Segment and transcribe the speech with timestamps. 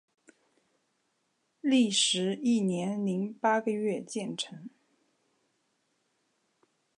[1.61, 4.67] 历时一年零八个月建成。